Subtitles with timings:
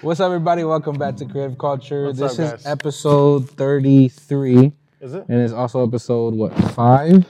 [0.00, 0.64] What's up, everybody?
[0.64, 2.06] Welcome back to Creative Culture.
[2.06, 5.24] What's this up, is episode 33, Is it?
[5.28, 7.26] and it's also episode, what, five?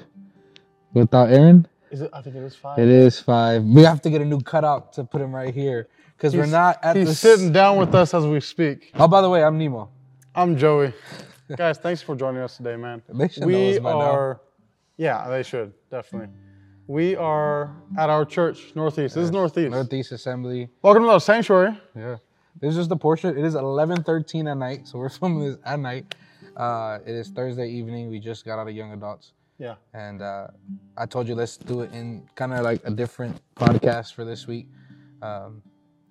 [0.93, 1.67] Without Aaron?
[1.91, 2.11] Is it?
[2.13, 2.79] I think it is five.
[2.79, 3.65] It is five.
[3.65, 6.79] We have to get a new cutout to put him right here because we're not
[6.83, 7.15] at He's the.
[7.15, 8.91] sitting down with us as we speak.
[8.95, 9.91] Oh, by the way, I'm Nemo.
[10.35, 10.93] I'm Joey.
[11.57, 13.03] Guys, thanks for joining us today, man.
[13.09, 14.01] They should know We us by now.
[14.01, 14.41] are,
[14.97, 16.29] yeah, they should definitely.
[16.87, 19.15] We are at our church, Northeast.
[19.15, 19.71] This is Northeast.
[19.71, 20.69] Northeast Assembly.
[20.83, 21.79] Welcome to the sanctuary.
[21.97, 22.17] Yeah.
[22.61, 23.37] This is the portrait.
[23.39, 26.15] It is 11:13 at night, so we're filming this at night.
[26.57, 28.09] Uh, it is Thursday evening.
[28.11, 29.33] We just got out of young adults.
[29.61, 29.75] Yeah.
[29.93, 30.47] and uh,
[30.97, 34.47] I told you let's do it in kind of like a different podcast for this
[34.47, 34.69] week.
[35.21, 35.63] Um,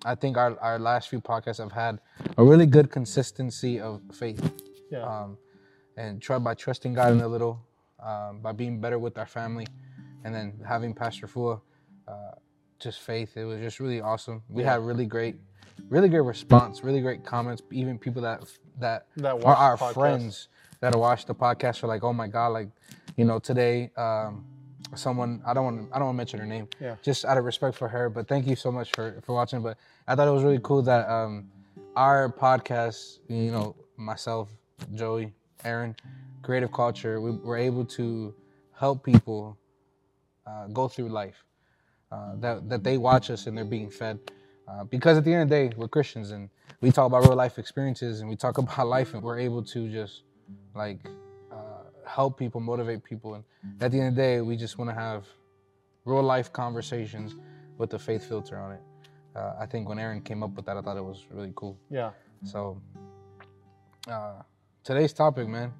[0.04, 1.98] I think our, our last few podcasts have had
[2.36, 4.52] a really good consistency of faith,
[4.92, 5.00] Yeah.
[5.02, 5.38] um,
[5.96, 7.58] and try by trusting God in a little,
[8.04, 9.66] um, by being better with our family,
[10.24, 11.58] and then having Pastor Fua,
[12.06, 12.32] uh,
[12.78, 13.34] just faith.
[13.38, 14.42] It was just really awesome.
[14.50, 14.72] We Yeah.
[14.74, 15.36] had really great,
[15.88, 17.62] really great response, really great comments.
[17.70, 18.44] Even people that
[18.78, 20.48] that, That are our friends
[20.80, 22.68] that watch the podcast are like, oh my god, like
[23.16, 24.44] you know, today, um,
[24.94, 26.96] someone I don't want I don't want to mention her name, Yeah.
[27.02, 28.08] just out of respect for her.
[28.08, 29.62] But thank you so much for for watching.
[29.62, 31.50] But I thought it was really cool that um,
[31.96, 34.50] our podcast, you know, myself,
[34.94, 35.32] Joey,
[35.64, 35.96] Aaron,
[36.42, 38.34] Creative Culture, we were able to
[38.72, 39.58] help people
[40.46, 41.44] uh, go through life.
[42.10, 44.18] Uh, that that they watch us and they're being fed.
[44.68, 47.36] Uh, because at the end of the day, we're Christians and we talk about real
[47.36, 50.22] life experiences and we talk about life and we're able to just
[50.74, 51.00] like
[51.50, 51.56] uh,
[52.06, 53.34] help people, motivate people.
[53.34, 53.44] And
[53.80, 55.24] at the end of the day, we just want to have
[56.04, 57.34] real life conversations
[57.78, 58.80] with the faith filter on it.
[59.34, 61.78] Uh, I think when Aaron came up with that, I thought it was really cool.
[61.90, 62.10] Yeah.
[62.44, 62.80] So
[64.10, 64.42] uh,
[64.84, 65.72] today's topic, man,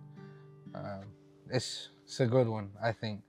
[0.74, 1.02] uh,
[1.50, 3.20] it's it's a good one, I think,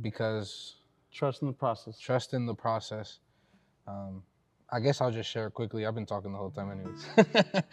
[0.00, 0.76] because
[1.12, 1.98] Trust in the process.
[1.98, 3.18] trust in the process.
[3.86, 4.22] Um,
[4.72, 5.84] I guess I'll just share quickly.
[5.84, 7.06] I've been talking the whole time, anyways.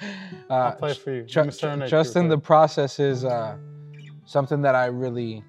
[0.50, 1.24] uh, I'll play for you.
[1.26, 3.58] tr- serenade trust in the process is uh,
[4.26, 5.44] something that I really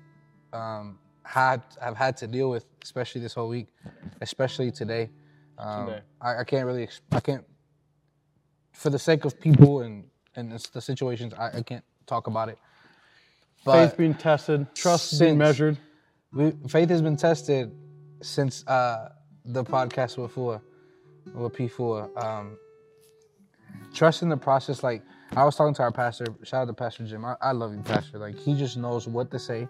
[0.52, 3.68] um, had have had to deal with, especially this whole week,
[4.20, 5.10] especially today.
[5.58, 6.00] Um, Today.
[6.20, 7.44] I, I can't really, ex- I can't,
[8.72, 10.04] for the sake of people and
[10.36, 12.58] and the, situations, I, I can't talk about it.
[13.64, 15.76] Faith being tested, trust being measured.
[16.32, 17.74] we, faith has been tested
[18.22, 19.08] since uh,
[19.44, 20.32] the podcast with
[21.32, 22.08] Fua, with P Fua.
[22.24, 22.56] Um,
[23.94, 24.82] trust in the process.
[24.82, 25.02] Like
[25.36, 26.26] I was talking to our pastor.
[26.42, 27.24] Shout out to Pastor Jim.
[27.24, 28.18] I, I love you, Pastor.
[28.18, 29.68] Like he just knows what to say,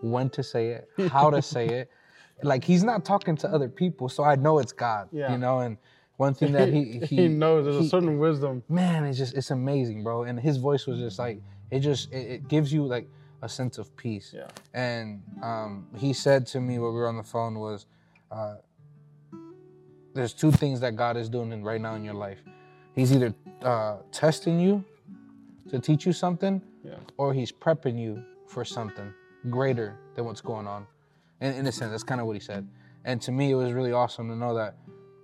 [0.00, 1.90] when to say it, how to say it.
[2.44, 5.08] Like he's not talking to other people, so I know it's God.
[5.10, 5.32] Yeah.
[5.32, 5.76] You know, and
[6.18, 8.62] one thing that he he, He, knows there's he- a certain wisdom.
[8.68, 10.22] man, it's just it's amazing, bro.
[10.22, 11.40] And his voice was just like
[11.72, 13.08] it just it, it gives you like
[13.42, 14.32] a sense of peace.
[14.32, 14.46] Yeah.
[14.72, 17.86] And um, he said to me when we were on the phone was,
[18.30, 18.58] uh,
[20.18, 22.40] there's two things that God is doing in, right now in your life.
[22.96, 24.84] He's either uh, testing you
[25.70, 26.96] to teach you something, Yeah.
[27.18, 29.12] or he's prepping you for something
[29.48, 30.88] greater than what's going on.
[31.40, 32.66] In, in a sense, that's kind of what he said.
[33.04, 34.74] And to me, it was really awesome to know that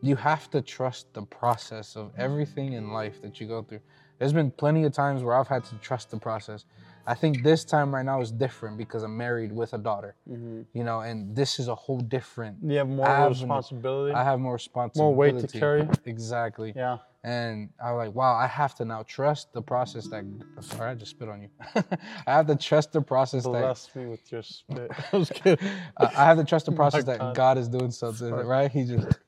[0.01, 3.81] you have to trust the process of everything in life that you go through.
[4.19, 6.67] There's been plenty of times where I've had to trust the process.
[7.07, 10.63] I think this time right now is different because I'm married with a daughter, mm-hmm.
[10.73, 12.57] you know, and this is a whole different.
[12.63, 13.41] You have more Avenue.
[13.41, 14.15] responsibility.
[14.15, 15.15] I have more responsibility.
[15.15, 15.89] More weight to carry.
[16.07, 16.73] Exactly.
[16.75, 16.99] yeah.
[17.25, 20.25] And I was like, wow, I have to now trust the process that.
[20.61, 21.49] Sorry, I just spit on you.
[22.27, 23.51] I have to trust the process that.
[23.51, 24.91] Bless me with your spit.
[25.13, 25.67] I was kidding.
[25.97, 27.35] I have to trust the process that.
[27.35, 28.71] God is doing something, right?
[28.71, 29.19] He just.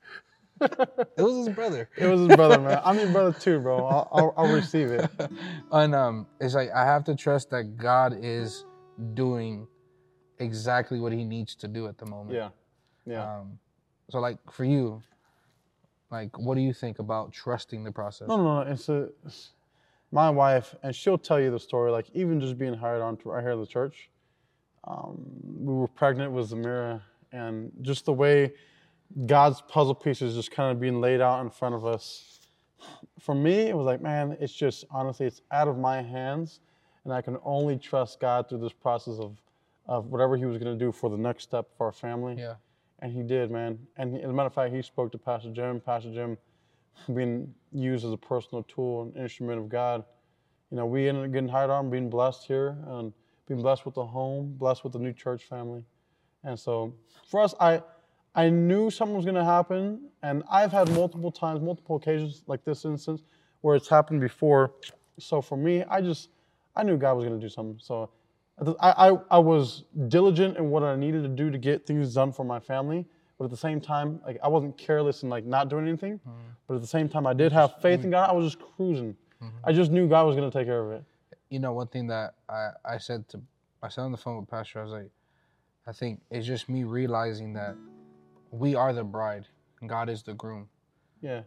[0.60, 1.88] It was his brother.
[1.96, 2.80] It was his brother, man.
[2.84, 3.86] I'm your brother too, bro.
[3.86, 5.10] I'll, I'll, I'll receive it.
[5.72, 8.64] and um, it's like I have to trust that God is
[9.14, 9.66] doing
[10.38, 12.36] exactly what He needs to do at the moment.
[12.36, 12.48] Yeah.
[13.06, 13.38] Yeah.
[13.38, 13.58] Um,
[14.10, 15.02] so like for you,
[16.10, 18.28] like what do you think about trusting the process?
[18.28, 18.70] No, no, no.
[18.70, 19.52] It's a, it's
[20.10, 21.90] my wife, and she'll tell you the story.
[21.90, 24.10] Like even just being hired on to right here at the church,
[24.86, 27.02] um, we were pregnant with Zamira,
[27.32, 28.52] and just the way
[29.26, 32.40] God's puzzle pieces just kind of being laid out in front of us.
[33.20, 36.60] For me, it was like, man, it's just honestly, it's out of my hands,
[37.04, 39.40] and I can only trust God through this process of,
[39.86, 42.36] of whatever He was going to do for the next step for our family.
[42.38, 42.54] Yeah.
[43.00, 43.78] And he did, man.
[43.96, 45.80] And as a matter of fact, he spoke to Pastor Jim.
[45.80, 46.38] Pastor Jim
[47.14, 50.04] being used as a personal tool and instrument of God.
[50.70, 53.12] You know, we ended up getting hired on, being blessed here, and
[53.46, 55.84] being blessed with a home, blessed with a new church family.
[56.42, 56.94] And so
[57.28, 57.82] for us, I
[58.36, 62.64] I knew something was going to happen, and I've had multiple times, multiple occasions like
[62.64, 63.22] this instance
[63.62, 64.72] where it's happened before.
[65.18, 66.28] So for me, I just
[66.76, 67.78] I knew God was going to do something.
[67.82, 68.10] So
[68.80, 72.32] I, I I was diligent in what I needed to do to get things done
[72.32, 73.06] for my family,
[73.38, 76.18] but at the same time, like I wasn't careless and like not doing anything.
[76.18, 76.30] Mm-hmm.
[76.68, 78.28] But at the same time, I did have faith in God.
[78.30, 79.16] I was just cruising.
[79.42, 79.56] Mm-hmm.
[79.64, 81.04] I just knew God was gonna take care of it.
[81.48, 83.40] you know, one thing that I, I said to,
[83.82, 85.10] I said on the phone with Pastor, I was like,
[85.86, 87.76] I think it's just me realizing that
[88.58, 89.46] we are the bride
[89.86, 90.68] God is the groom.
[91.20, 91.42] Yeah,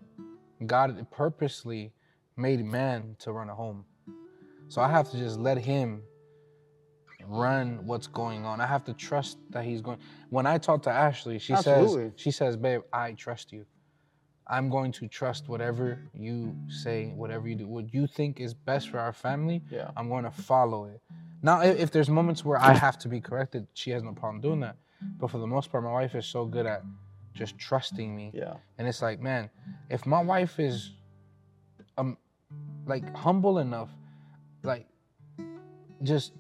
[0.65, 1.91] God purposely
[2.37, 3.85] made man to run a home.
[4.67, 6.03] So I have to just let him
[7.25, 8.61] run what's going on.
[8.61, 9.97] I have to trust that he's going.
[10.29, 12.09] When I talk to Ashley, she Absolutely.
[12.09, 13.65] says, she says, babe, I trust you.
[14.47, 18.89] I'm going to trust whatever you say, whatever you do, what you think is best
[18.89, 19.61] for our family.
[19.69, 19.91] Yeah.
[19.95, 21.01] I'm going to follow it.
[21.43, 24.41] Now, if, if there's moments where I have to be corrected, she has no problem
[24.41, 24.75] doing that.
[25.01, 26.83] But for the most part, my wife is so good at
[27.33, 28.31] just trusting me.
[28.33, 29.49] yeah, And it's like, man,
[29.89, 30.91] if my wife is
[31.97, 32.17] um
[32.85, 33.89] like humble enough,
[34.63, 34.87] like
[36.03, 36.33] just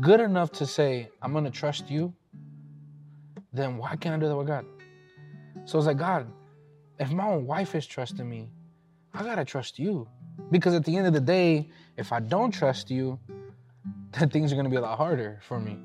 [0.00, 2.12] good enough to say, I'm gonna trust you,
[3.52, 4.64] then why can't I do that with God?
[5.64, 6.26] So it's like, God,
[6.98, 8.50] if my own wife is trusting me,
[9.14, 10.08] I gotta trust you.
[10.50, 13.18] Because at the end of the day, if I don't trust you,
[14.12, 15.78] then things are gonna be a lot harder for me.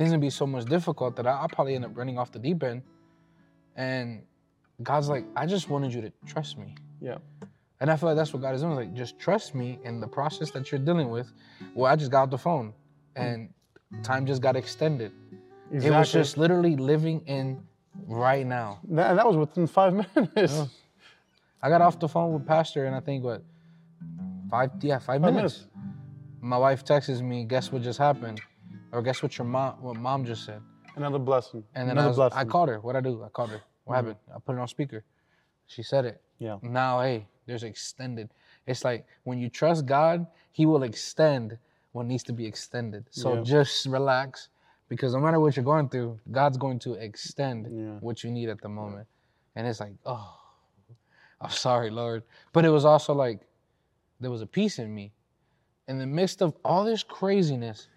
[0.00, 2.38] Things gonna be so much difficult that I, I'll probably end up running off the
[2.38, 2.80] deep end.
[3.76, 4.22] And
[4.82, 6.74] God's like, I just wanted you to trust me.
[7.02, 7.18] yeah,
[7.80, 8.76] And I feel like that's what God is doing.
[8.76, 11.30] Like, just trust me in the process that you're dealing with.
[11.74, 12.72] Well, I just got off the phone
[13.14, 13.50] and
[14.02, 15.12] time just got extended.
[15.70, 15.94] exactly.
[15.94, 17.62] It was just literally living in
[18.06, 18.78] right now.
[18.88, 20.62] That- that was within five minutes.
[21.62, 23.42] I got off the phone with Pastor and I think what
[24.50, 25.66] five yeah, five, Five minutes.
[26.40, 28.40] My wife texts me, guess what just happened?
[28.92, 30.62] Or guess what your mom what mom just said?
[30.96, 31.64] Another blessing.
[31.74, 32.38] And then I, Another was, blessing.
[32.38, 32.80] I called her.
[32.80, 33.22] What I do?
[33.22, 33.60] I called her.
[33.84, 33.96] What mm.
[33.96, 34.16] happened?
[34.34, 35.04] I put it on speaker.
[35.66, 36.20] She said it.
[36.38, 36.56] Yeah.
[36.62, 38.30] Now, hey, there's extended.
[38.66, 41.58] It's like when you trust God, He will extend
[41.92, 43.04] what needs to be extended.
[43.10, 43.42] So Yeah.
[43.42, 44.48] just relax,
[44.88, 47.98] because no matter what you're going through, God's going to extend Yeah.
[48.00, 49.06] what you need at the moment.
[49.54, 50.38] And it's like, oh,
[51.40, 52.22] I'm sorry, Lord.
[52.52, 53.46] But it was also like
[54.20, 55.12] there was a peace in me.
[55.88, 57.88] In the midst of all this craziness,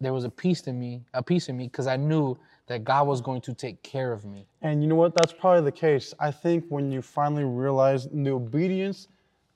[0.00, 3.06] there was a peace in me, a peace in me, because I knew that God
[3.06, 4.46] was going to take care of me.
[4.62, 5.14] And you know what?
[5.14, 6.14] That's probably the case.
[6.18, 9.08] I think when you finally realize the obedience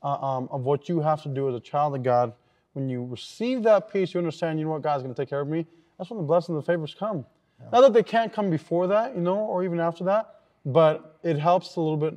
[0.02, 2.32] uh, um, of what you have to do as a child of God,
[2.74, 5.40] when you receive that peace, you understand, you know what, God's going to take care
[5.40, 5.64] of me.
[5.96, 7.24] That's when the blessings and the favors come.
[7.72, 11.38] Not that they can't come before that, you know, or even after that, but it
[11.38, 12.14] helps a little bit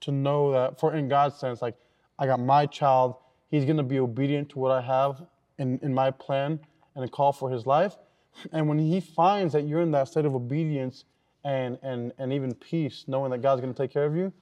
[0.00, 1.74] to know that, for in God's sense, like,
[2.18, 3.16] I got my child,
[3.50, 5.22] he's going to be obedient to what I have
[5.58, 6.60] in, in my plan
[6.96, 7.96] and a call for his life.
[8.52, 11.04] And when he finds that you're in that state of obedience
[11.44, 14.32] and, and, and even peace, knowing that God's going to take care of you,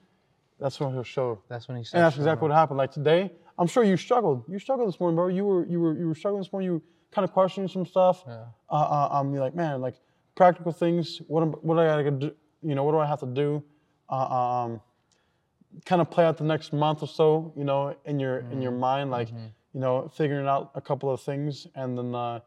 [0.59, 1.41] that's when he'll show.
[1.49, 2.77] That's when He And that's exactly what happened.
[2.77, 4.45] Like today, I'm sure you struggled.
[4.47, 5.27] You struggled this morning, bro.
[5.27, 6.67] You were you were you were struggling this morning.
[6.67, 6.81] You were
[7.11, 8.23] kind of questioning some stuff.
[8.25, 8.45] Yeah.
[8.69, 9.95] Uh, uh, um, you're like, man, like
[10.35, 11.21] practical things.
[11.27, 12.31] What am, what do I gotta do?
[12.61, 13.63] You know, what do I have to do?
[14.09, 14.81] Uh, um,
[15.85, 17.53] kind of play out the next month or so.
[17.57, 19.29] You know, in your in your mind, like
[19.75, 22.39] you know, figuring out a couple of things, and then uh,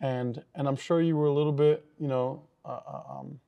[0.00, 3.38] and and I'm sure you were a little bit, you know, uh, uh, um,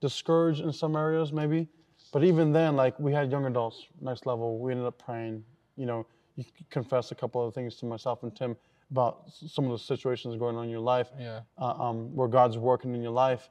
[0.00, 1.68] discouraged in some areas, maybe.
[2.12, 4.58] But even then, like we had young adults, next level.
[4.58, 5.44] We ended up praying.
[5.76, 8.56] You know, you confessed a couple of things to myself and Tim
[8.90, 11.42] about some of the situations going on in your life, Yeah.
[11.56, 13.48] uh, um, where God's working in your life,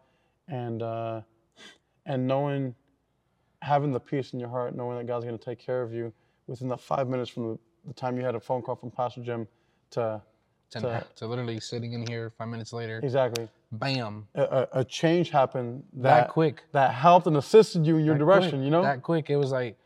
[0.50, 1.22] and uh,
[2.06, 2.76] and knowing,
[3.62, 6.12] having the peace in your heart, knowing that God's going to take care of you
[6.48, 9.22] within the five minutes from the, the time you had a phone call from Pastor
[9.24, 9.48] Jim
[9.92, 10.22] to
[10.72, 15.30] To, to- to literally sitting in here five minutes later, exactly bam, a, a, change
[15.30, 16.64] happened that, that quick.
[16.74, 18.52] that helped and assisted you in your that direction.
[18.60, 19.30] quick, You know, that quick.
[19.30, 19.78] It was like,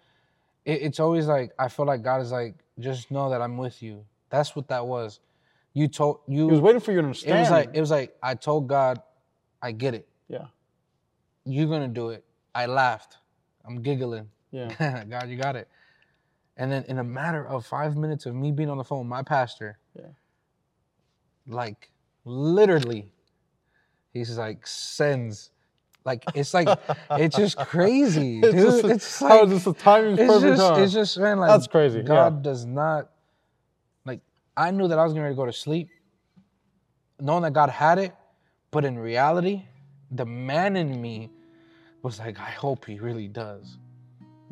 [0.66, 3.82] it, it's always like I feel like God is like, just know that I'm with
[3.84, 4.04] you.
[4.30, 5.20] That's what that was.
[5.74, 6.46] You told you.
[6.48, 7.38] he was waiting for you to understand.
[7.38, 9.02] it was like it was like I told God,
[9.62, 10.08] I get it.
[10.28, 10.46] yeah,
[11.46, 12.24] You're gonna do it.
[12.54, 13.18] I laughed.
[13.66, 14.28] I'm giggling.
[14.52, 15.68] yeah, God, you got it.
[16.58, 19.24] And then in a matter of five minutes of me being on the phone, my
[19.24, 20.08] pastor, Yeah.
[21.48, 21.90] like
[22.26, 23.12] literally,
[24.14, 25.52] he's like sends,
[26.06, 26.68] like it's like
[27.12, 28.64] it's just crazy, It's dude.
[28.66, 30.58] just, it's how like just the timing's it's perfect.
[30.58, 30.82] just huh?
[30.84, 32.04] it's just man, like That's crazy, yeah.
[32.06, 33.10] God does not
[34.06, 34.20] like.
[34.58, 35.90] I knew that I was going to go to sleep,
[37.20, 38.14] knowing that God had it,
[38.72, 39.64] but in reality,
[40.12, 41.30] the man in me
[42.04, 43.78] was like, I hope he really does.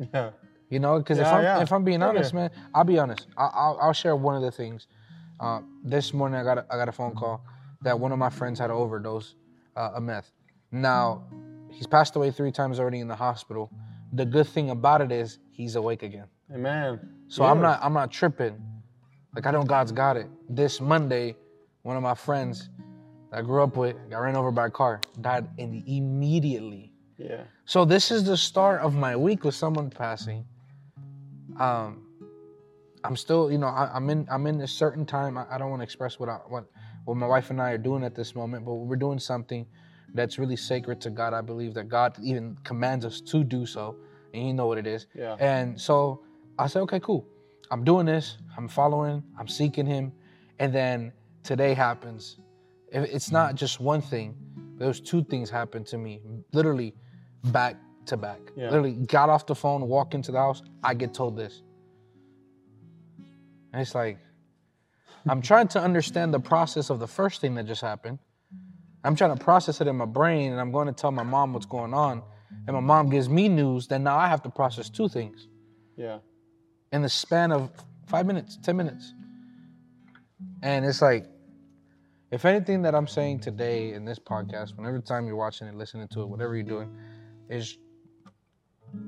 [0.14, 0.30] yeah,
[0.70, 1.60] You know, because if I'm yeah.
[1.60, 2.40] if I'm being honest, yeah.
[2.40, 3.26] man, I'll be honest.
[3.36, 4.86] I, I'll I'll share one of the things.
[5.40, 7.44] Uh, this morning, I got a, I got a phone call
[7.82, 9.34] that one of my friends had an overdose
[9.74, 10.30] uh, of meth.
[10.70, 11.24] Now,
[11.70, 13.70] he's passed away three times already in the hospital.
[14.12, 16.26] The good thing about it is he's awake again.
[16.54, 17.00] amen.
[17.28, 18.60] So I'm not I'm not tripping.
[19.34, 20.26] Like I know God's got it.
[20.48, 21.36] This Monday,
[21.82, 22.68] one of my friends
[23.30, 26.92] that I grew up with got ran over by a car, died in immediately.
[27.16, 27.42] Yeah.
[27.64, 30.44] So this is the start of my week with someone passing.
[31.60, 32.06] Um,
[33.04, 35.38] I'm still, you know, I, I'm in I'm in a certain time.
[35.38, 36.64] I, I don't want to express what I what
[37.04, 39.66] what my wife and I are doing at this moment, but we're doing something
[40.14, 41.32] that's really sacred to God.
[41.32, 43.96] I believe that God even commands us to do so,
[44.34, 45.06] and you know what it is.
[45.14, 45.36] Yeah.
[45.38, 46.22] And so
[46.58, 47.26] I said, okay, cool.
[47.70, 48.38] I'm doing this.
[48.56, 49.22] I'm following.
[49.38, 50.12] I'm seeking Him,
[50.58, 51.12] and then
[51.42, 52.38] today happens.
[52.92, 54.34] It's not just one thing.
[54.76, 56.20] Those two things happened to me,
[56.52, 56.94] literally
[57.44, 57.76] back
[58.10, 58.38] to back.
[58.56, 58.66] Yeah.
[58.66, 60.62] Literally got off the phone, walk into the house.
[60.84, 61.62] I get told this.
[63.72, 64.18] And it's like,
[65.28, 68.18] I'm trying to understand the process of the first thing that just happened.
[69.04, 71.52] I'm trying to process it in my brain, and I'm going to tell my mom
[71.54, 72.22] what's going on.
[72.66, 75.48] And my mom gives me news, then now I have to process two things
[75.96, 76.18] Yeah.
[76.92, 77.70] in the span of
[78.06, 79.14] five minutes, 10 minutes.
[80.62, 81.26] And it's like,
[82.30, 86.08] if anything that I'm saying today in this podcast, whenever time you're watching it, listening
[86.08, 86.94] to it, whatever you're doing,
[87.48, 87.78] is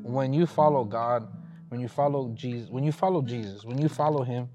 [0.03, 1.29] when you follow God,
[1.69, 4.49] when you follow Jesus, when you follow Jesus, when you follow Him,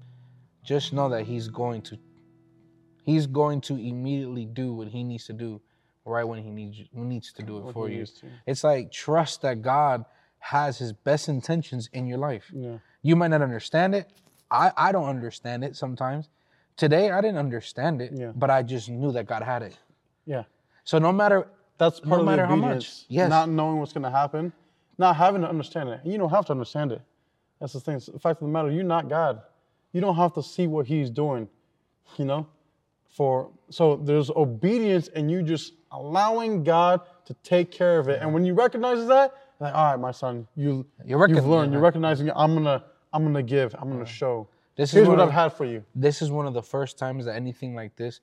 [0.62, 1.98] just know that He's going to,
[3.02, 5.60] He's going to immediately do what He needs to do,
[6.04, 8.06] right when He needs needs to do it What for you.
[8.46, 10.04] It's like trust that God
[10.38, 12.50] has His best intentions in your life.
[12.54, 12.78] Yeah.
[13.02, 14.08] You might not understand it.
[14.50, 16.28] I, I don't understand it sometimes.
[16.76, 18.32] Today I didn't understand it, Yeah.
[18.34, 19.76] but I just knew that God had it.
[20.24, 20.44] Yeah.
[20.84, 23.04] So no matter That's No of matter the how much.
[23.08, 23.28] Yes.
[23.28, 24.52] Not knowing what's going to happen,
[24.98, 26.00] not having to understand it.
[26.04, 27.00] You don't have to understand it.
[27.60, 27.96] That's the thing.
[27.96, 29.40] It's the fact of the matter, you're not God.
[29.92, 31.48] You don't have to see what He's doing.
[32.16, 32.46] You know,
[33.08, 38.20] for so there's obedience, and you just allowing God to take care of it.
[38.22, 41.72] And when you recognize that, like, all right, my son, you You're you've learned.
[41.72, 42.30] You're recognizing.
[42.34, 43.74] I'm gonna I'm gonna give.
[43.78, 44.48] I'm gonna show.
[44.76, 45.84] This is what I've of- had for you.
[45.94, 48.20] this is one of the first times that anything like this,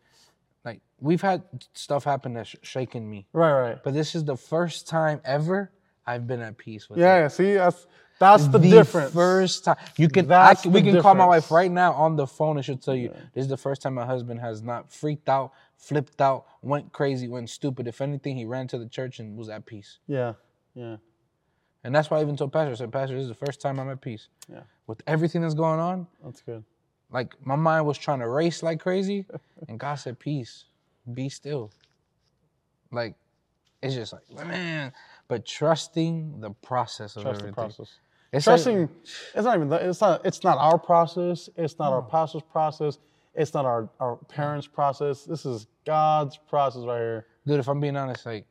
[0.63, 3.83] like we've had stuff happen that's shaken me, Right, right.
[3.83, 5.69] but this is the first time ever
[6.07, 6.99] I've been at peace with.
[6.99, 7.21] Yeah, it.
[7.21, 7.27] yeah.
[7.27, 7.87] See, that's
[8.19, 9.13] that's the, the difference.
[9.13, 12.25] first time you can, I can we can call my wife right now on the
[12.25, 15.27] phone and she'll tell you this is the first time my husband has not freaked
[15.27, 17.87] out, flipped out, went crazy, went stupid.
[17.87, 19.99] If anything, he ran to the church and was at peace.
[20.07, 20.33] Yeah,
[20.75, 20.97] yeah,
[21.83, 23.79] And that's why I even told Pastor, I said, Pastor, this is the first time
[23.79, 24.27] I'm at peace.
[24.49, 24.61] Yeah.
[24.87, 26.63] With everything that's going on, that's good.
[27.11, 29.25] like my mind was trying to race like crazy,
[29.67, 30.65] and God said, Peace,
[31.13, 31.71] be still.
[32.91, 33.15] Like,
[33.81, 34.93] it's just like, man,
[35.27, 37.99] but trusting the process of Trust the process.
[38.31, 38.89] It's like- Trusting,
[39.33, 39.83] it's not even that.
[39.83, 40.25] It's not.
[40.25, 41.49] It's not our process.
[41.55, 42.97] It's not our pastor's process.
[43.33, 45.23] It's not our our parents' process.
[45.25, 47.25] This is God's process right here.
[47.45, 48.45] dude, if I'm being honest, like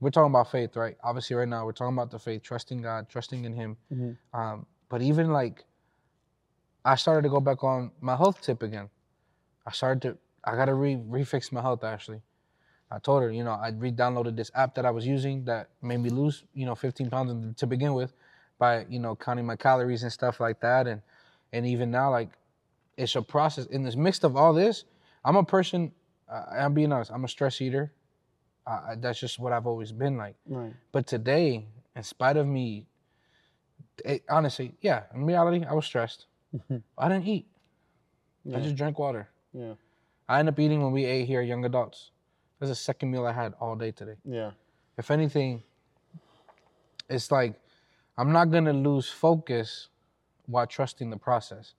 [0.00, 0.96] we're talking about faith, right?
[1.02, 3.76] Obviously, right now we're talking about the faith, trusting God, trusting in Him.
[3.92, 4.38] Mm-hmm.
[4.38, 5.64] Um, but even like,
[6.84, 8.88] I started to go back on my health tip again.
[9.66, 11.82] I started to, I gotta re refix my health.
[11.82, 12.20] Actually,
[12.90, 15.98] I told her, you know, I re-downloaded this app that I was using that made
[15.98, 18.12] me lose, you know, 15 pounds to begin with,
[18.58, 21.02] by you know counting my calories and stuff like that, and
[21.52, 22.30] and even now like,
[22.96, 23.66] it's a process.
[23.66, 24.84] In this midst of all this,
[25.24, 25.92] I'm a person.
[26.28, 27.10] Uh, I'm being honest.
[27.12, 27.92] I'm a stress eater.
[28.66, 30.34] Uh, that's just what I've always been like.
[30.46, 30.72] Right.
[30.90, 32.86] But today, in spite of me,
[34.04, 36.26] it, honestly, yeah, in reality, I was stressed.
[36.98, 37.46] I didn't eat.
[38.52, 39.28] I just drank water.
[39.52, 39.74] Yeah.
[40.28, 42.10] I ended up eating when we ate here, young adults.
[42.58, 44.16] That's the second meal I had all day today.
[44.24, 44.52] Yeah.
[44.96, 45.62] If anything,
[47.08, 47.54] it's like
[48.18, 49.88] I'm not gonna lose focus
[50.46, 51.74] while trusting the process.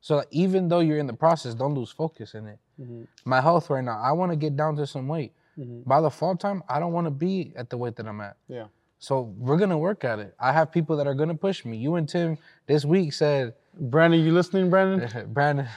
[0.00, 2.58] So even though you're in the process, don't lose focus in it.
[2.80, 3.06] Mhm.
[3.26, 5.34] My health right now, I want to get down to some weight.
[5.58, 5.84] Mhm.
[5.84, 8.36] By the fall time, I don't want to be at the weight that I'm at.
[8.48, 8.68] Yeah.
[8.98, 10.34] So we're gonna work at it.
[10.38, 11.76] I have people that are gonna push me.
[11.76, 15.28] You and Tim this week said, Brandon, you listening, Brandon?
[15.32, 15.68] Brandon,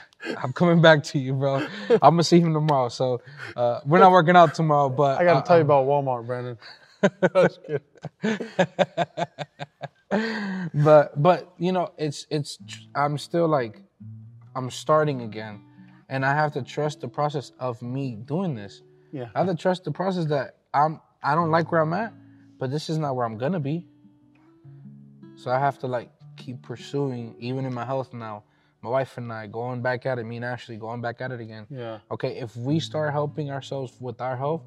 [0.42, 1.66] I'm coming back to you, bro.
[1.90, 2.88] I'm gonna see him tomorrow.
[2.88, 3.20] So
[3.56, 6.58] uh, we're not working out tomorrow, but I gotta uh, tell you about Walmart, Brandon.
[7.34, 7.82] That's good.
[10.74, 12.58] but but you know it's it's
[12.94, 13.82] i'm still like
[14.54, 15.60] i'm starting again
[16.08, 18.82] and i have to trust the process of me doing this
[19.12, 19.26] Yeah.
[19.34, 22.12] i have to trust the process that i'm i don't like where i'm at
[22.58, 23.86] but this is not where i'm gonna be
[25.36, 28.44] so i have to like keep pursuing even in my health now.
[28.82, 31.40] My wife and i going back at it me and ashley going back at it
[31.40, 31.66] again.
[31.70, 32.00] Yeah.
[32.10, 34.62] okay if we start helping ourselves with our health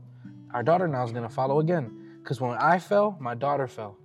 [0.56, 2.18] our daughter now is gonna follow again.
[2.24, 3.96] Because when i fell my daughter fell.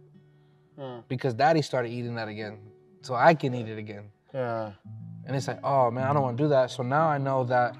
[1.08, 2.58] Because daddy started eating that again.
[3.00, 4.10] So i can eat it again.
[4.34, 4.72] Yeah.
[5.26, 6.70] and it's like oh man i don't want to do that.
[6.70, 7.74] So now i know that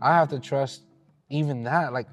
[0.00, 0.84] i have to trust
[1.28, 1.92] even that.
[1.92, 2.08] Like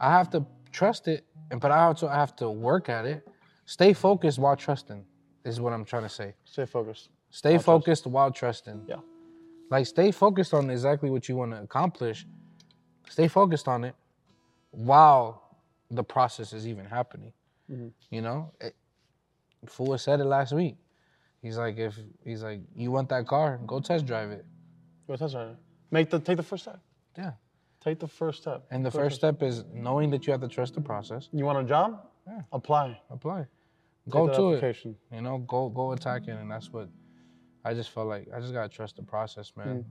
[0.00, 3.24] i have to trust it and but i also have to work at it.
[3.66, 5.04] Stay focused while trusting
[5.44, 7.08] is what i'm trying to say Stay focused.
[7.30, 7.64] stay trust.
[7.66, 8.96] focused while trusting Yeah.
[9.70, 12.26] like stay focused on exactly what you want to accomplish
[13.08, 13.94] stay focused on it
[14.70, 15.56] while
[15.90, 17.32] the process is even happening
[17.70, 17.88] mm-hmm.
[18.10, 18.74] You know, it,
[19.66, 20.76] Fua said it last week.
[21.40, 24.44] He's like, if he's like, you want that car, go test drive it.
[25.06, 25.56] Well, that's right.
[25.90, 26.80] Make the take the first step.
[27.16, 27.32] Yeah.
[27.80, 28.64] Take the first step.
[28.70, 31.28] And the Go first step is knowing that you have to trust the process.
[31.32, 32.06] You want a job?
[32.26, 32.42] Yeah.
[32.52, 33.00] Apply.
[33.10, 33.46] Apply.
[34.08, 34.76] Go to it.
[35.12, 36.88] You know, go go attack it, and that's what
[37.64, 38.28] I just felt like.
[38.34, 39.84] I just gotta trust the process, man.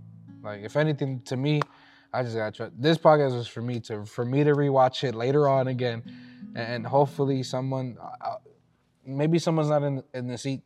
[0.44, 1.62] Like if anything, to me,
[2.14, 2.74] I just gotta trust.
[2.78, 6.04] This podcast was for me to for me to rewatch it later on again,
[6.56, 8.36] and hopefully someone, uh,
[9.06, 10.62] maybe someone's not in in the seat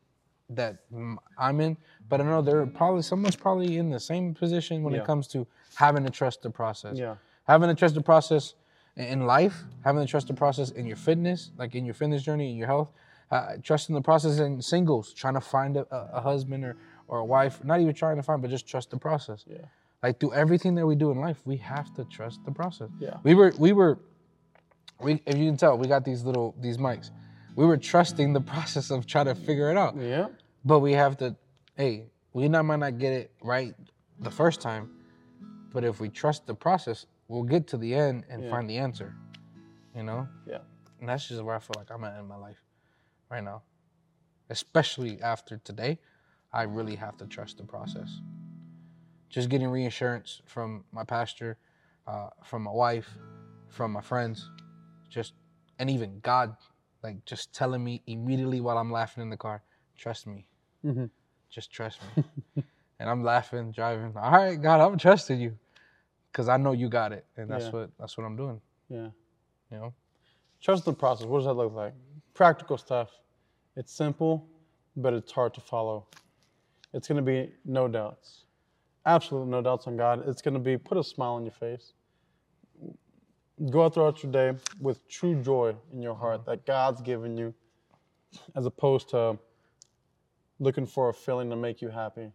[0.49, 4.83] that mm, I'm in, but I know they're probably someone's probably in the same position
[4.83, 5.01] when Yeah.
[5.01, 7.15] it comes to having to trust the process Yeah.
[7.45, 8.53] having to trust the process
[8.95, 12.51] in life, having to trust the process in your fitness, like in your fitness journey,
[12.51, 12.91] in your health,
[13.35, 16.75] uh, trusting the process in singles, trying to find a, a a husband or,
[17.07, 19.43] or a wife, not even trying to find, but just trust the process.
[19.47, 19.57] Yeah.
[20.03, 22.89] Like through everything that we do in life, we have to trust the process.
[22.99, 23.17] Yeah.
[23.23, 23.93] We were, we were,
[25.01, 27.09] we if you can tell, we got these little these mics.
[27.55, 29.95] We were trusting the process of trying to figure it out.
[29.97, 30.27] Yeah.
[30.63, 31.35] But we have to,
[31.75, 31.93] hey,
[32.33, 33.73] we not might not get it right
[34.19, 34.89] the first time,
[35.73, 38.49] but if we trust the process, we'll get to the end and Yeah.
[38.53, 39.09] find the answer.
[39.95, 40.27] You know?
[40.47, 40.59] Yeah.
[40.99, 42.61] And that's just where I feel like I'm at in my life
[43.29, 43.63] right now.
[44.49, 45.99] Especially after today,
[46.53, 48.21] I really have to trust the process.
[49.29, 51.57] Just getting reinsurance from my pastor,
[52.07, 53.09] uh, from my wife,
[53.69, 54.49] from my friends,
[55.09, 55.33] just
[55.79, 56.55] and even God,
[57.03, 59.63] like just telling me immediately while I'm laughing in the car,
[59.97, 60.47] trust me.
[60.83, 61.09] Mhm.
[61.49, 62.63] Just trust me.
[62.99, 64.15] and I'm laughing, driving.
[64.15, 65.57] All right, God, I'm trusting you.
[66.31, 67.25] Cause I know you got it.
[67.37, 67.71] And that's Yeah.
[67.71, 68.61] what that's what I'm doing.
[68.89, 69.09] Yeah.
[69.71, 69.93] You know?
[70.61, 71.25] Trust the process.
[71.27, 71.93] What does that look like?
[72.35, 73.09] Practical stuff.
[73.77, 74.47] It's simple,
[74.95, 76.05] but it's hard to follow.
[76.93, 78.43] It's going to be no doubts.
[79.05, 80.27] Absolute no doubts on God.
[80.27, 81.93] It's going to be put a smile on your face.
[83.69, 87.53] Go out throughout your day with true joy in your heart that God's given you,
[88.55, 89.37] as opposed to
[90.59, 92.31] looking for a feeling to make you happy.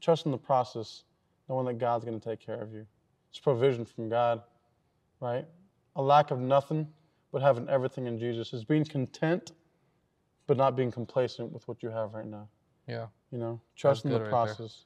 [0.00, 1.04] Trust in the process,
[1.48, 2.84] knowing that God's going to take care of you.
[3.30, 4.42] It's provision from God,
[5.20, 5.44] right?
[5.94, 6.88] A lack of nothing,
[7.34, 9.50] but having everything in Jesus is being content,
[10.46, 12.48] but not being complacent with what you have right now.
[12.86, 13.06] Yeah.
[13.32, 14.30] You know, trusting the right there.
[14.30, 14.84] process.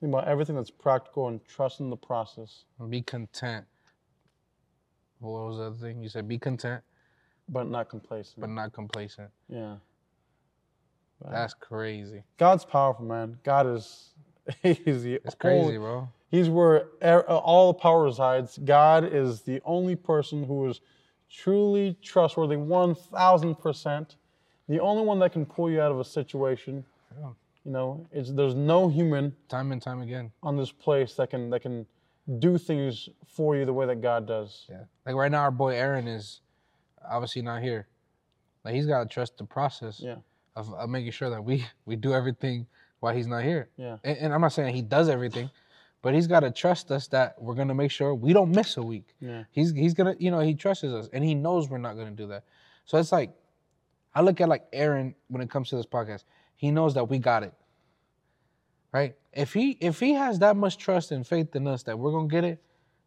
[0.00, 3.66] Think about everything that's practical and trusting the process, And be content.
[5.18, 6.02] What was the other thing?
[6.02, 6.82] You said be content,
[7.50, 8.40] but not complacent.
[8.40, 9.28] but not complacent.
[9.46, 9.76] yeah.
[11.20, 11.30] Wow.
[11.30, 12.24] That's crazy.
[12.38, 13.38] God's powerful, man.
[13.44, 14.14] God is
[14.62, 16.08] he's the It's crazy, bro.
[16.30, 18.58] He's where er- all the power resides.
[18.64, 20.80] God is the only person who is
[21.34, 24.16] truly trustworthy, 1000%.
[24.68, 26.84] The only one that can pull you out of a situation.
[27.18, 27.30] Yeah.
[27.64, 30.30] You know, it's, there's no human Time and time again.
[30.42, 31.86] on this place that can that can
[32.38, 34.66] do things for you the way that God does.
[34.70, 34.84] Yeah.
[35.06, 36.40] Like right now, our boy Aaron is
[37.06, 37.86] obviously not here.
[38.64, 40.16] Like he's got to trust the process Yeah.
[40.56, 42.66] of, of making sure that we we do everything
[43.00, 43.68] while he's not here.
[43.76, 43.96] Yeah.
[44.04, 45.50] And, and I'm not saying he does everything,
[46.04, 48.82] but he's got to trust us that we're gonna make sure we don't miss a
[48.82, 49.14] week.
[49.20, 49.44] Yeah.
[49.50, 52.26] He's he's gonna you know he trusts us and he knows we're not gonna do
[52.26, 52.44] that.
[52.84, 53.32] So it's like
[54.14, 56.24] I look at like Aaron when it comes to this podcast.
[56.56, 57.54] He knows that we got it.
[58.92, 59.16] Right?
[59.32, 62.28] If he if he has that much trust and faith in us that we're gonna
[62.28, 62.62] get it,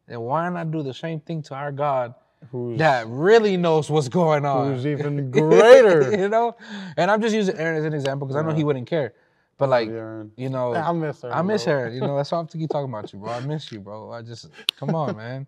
[0.07, 2.15] then why not do the same thing to our God
[2.51, 4.73] Who's that really knows what's going on?
[4.73, 6.17] who's even greater.
[6.17, 6.55] you know?
[6.97, 9.13] And I'm just using Aaron as an example because I know he wouldn't care.
[9.57, 10.31] But like, Aaron.
[10.37, 11.33] you know, I miss her.
[11.33, 11.73] I miss bro.
[11.73, 11.89] her.
[11.89, 13.31] You know, that's why I'm to keep talking about you, bro.
[13.31, 14.11] I miss you, bro.
[14.11, 15.47] I just come on, man.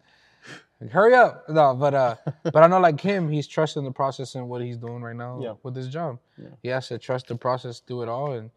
[0.92, 1.44] Hurry up.
[1.50, 4.78] No, but uh but I know like him, he's trusting the process and what he's
[4.78, 5.54] doing right now Yeah.
[5.62, 6.20] with his job.
[6.42, 6.48] Yeah.
[6.64, 8.32] He has to trust the process, do it all.
[8.32, 8.50] And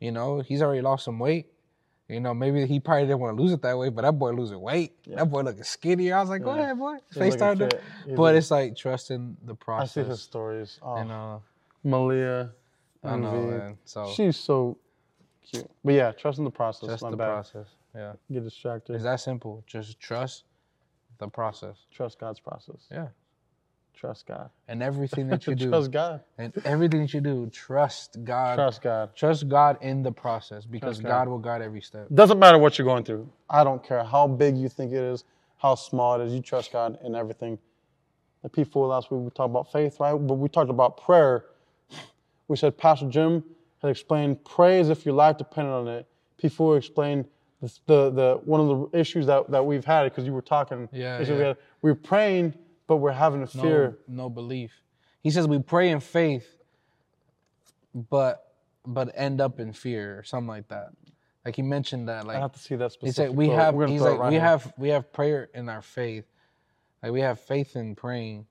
[0.00, 1.46] you know, he's already lost some weight.
[2.08, 4.32] You know, maybe he probably didn't want to lose it that way, but that boy
[4.32, 4.94] losing weight.
[5.06, 6.10] That boy looking skinny.
[6.10, 6.96] I was like, go ahead, boy.
[7.12, 7.70] Face looking FaceTime him.
[7.70, 7.82] fit.
[8.04, 9.90] He's But looking- it's like trusting the process.
[9.96, 10.04] I process.
[10.06, 10.78] see his stories.
[10.82, 11.38] Oh, And uh
[11.84, 12.50] Malia.
[13.04, 13.78] I know, man.
[13.84, 14.76] So She's so
[15.50, 15.70] cute.
[15.84, 16.88] But yeah, trusting the process.
[16.88, 17.26] just my the bad.
[17.26, 17.66] process.
[17.94, 18.12] Yeah.
[18.32, 18.94] Get distracted.
[18.94, 19.64] It's that simple.
[19.66, 20.44] Just trust
[21.18, 21.76] the process.
[21.90, 22.86] Trust God's process.
[22.90, 23.08] Yeah.
[23.94, 24.48] Trust God.
[24.68, 25.68] And everything that you do.
[25.68, 26.20] Trust God.
[26.38, 28.54] And everything that you do, trust God.
[28.54, 29.14] Trust God.
[29.14, 31.08] Trust God in the process because God.
[31.08, 31.28] God.
[31.28, 32.06] will guide every step.
[32.14, 33.28] Doesn't matter what you're going through.
[33.48, 35.24] I don't care how big you think it is,
[35.58, 36.32] how small it is.
[36.32, 37.58] You trust God in everything.
[38.42, 40.14] The P4 last week we talked about faith, right?
[40.14, 41.44] But we talked about prayer.
[42.48, 43.44] We said Pastor Jim
[43.82, 46.06] had explained pray as if your life depended on it.
[46.42, 47.26] P4 explained
[47.60, 50.88] the the, the one of the issues that, that we've had because you were talking.
[50.92, 52.54] Yeah, that We had, we're praying,
[52.86, 53.98] but we're having a fear.
[54.08, 54.82] no belief.
[55.22, 56.46] He says we pray in faith,
[57.94, 58.46] but
[58.86, 60.88] but end up in fear or something like that.
[61.44, 62.24] Like he mentioned that.
[62.24, 63.58] I Like have to see that he said we quote.
[63.58, 63.88] have.
[63.88, 64.40] He's like right we here.
[64.42, 66.24] have we have prayer in our faith.
[67.02, 68.46] Like we have faith in praying,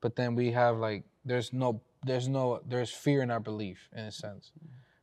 [0.00, 4.04] but then we have like there's no there's no there's fear in our belief in
[4.04, 4.50] a sense.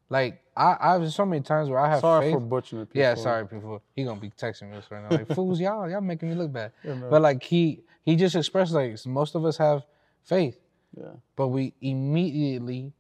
[0.09, 2.33] Like I I've so many times where I have Sorry faith.
[2.33, 2.99] for butchering people.
[3.01, 3.81] Yeah, sorry, people.
[3.95, 5.17] He gonna be texting me this right now.
[5.17, 6.71] Like, fools, y'all, y'all making me look bad.
[6.83, 6.95] Yeah.
[7.09, 9.83] But like he he just expressed like most of us have
[10.23, 10.59] faith,
[10.97, 12.91] Yeah, but we immediately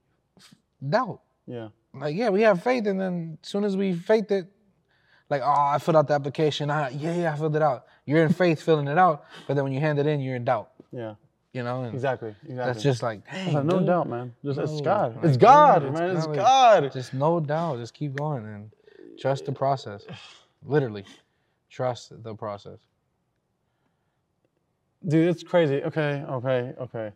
[0.87, 1.21] doubt.
[1.47, 4.45] yeah, Like, yeah, we have faith, and then as soon as we faith it,
[5.29, 6.69] like, oh, I filled out the application.
[6.71, 7.85] I, yeah, yeah, I filled it out.
[8.05, 10.45] You're in faith filling it out, but then when you hand it in, you're in
[10.45, 10.69] doubt.
[10.91, 11.15] yeah.
[11.53, 12.29] You know, and Exactly.
[12.43, 12.55] Exactly.
[12.55, 13.87] that's just like, dang, like, no dude.
[13.87, 14.33] doubt, man.
[14.45, 15.15] Just it's God.
[15.15, 16.15] like, It's dude, God, it's man.
[16.17, 16.35] It's God.
[16.83, 16.91] God.
[16.93, 17.79] Just no doubt.
[17.79, 18.69] Just keep going and
[19.19, 20.05] trust the process.
[20.65, 21.05] Literally,
[21.69, 22.77] trust the process.
[25.07, 25.81] Dude, it's crazy.
[25.83, 27.11] Okay, okay, okay.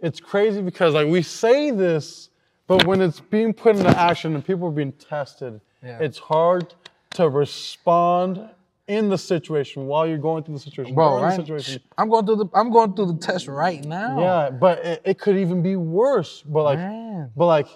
[0.00, 2.30] It's crazy because like we say this,
[2.66, 5.98] but when it's being put into action and people are being tested, Yeah.
[6.00, 6.74] it's hard
[7.10, 8.48] to respond
[8.88, 10.94] in the situation while you're going through the situation.
[10.94, 11.36] Bro, during the right?
[11.36, 11.82] situation.
[11.96, 14.18] I'm going through the I'm going through the test right now.
[14.20, 16.42] Yeah, but it, it could even be worse.
[16.42, 17.30] But like, Man.
[17.36, 17.68] but like,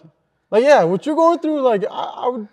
[0.50, 1.86] like yeah, what you're going through, like I,
[2.24, 2.48] I would,